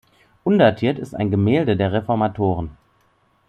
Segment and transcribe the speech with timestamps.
[0.43, 2.75] Undatiert ist ein Gemälde der Reformatoren.